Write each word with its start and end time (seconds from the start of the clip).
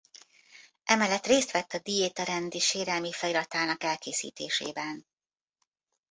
Emellett 0.83 1.25
részt 1.25 1.51
vett 1.51 1.73
a 1.73 1.79
diéta 1.79 2.23
rendi 2.23 2.59
sérelmi 2.59 3.11
feliratának 3.11 3.83
elkészítésében. 3.83 5.05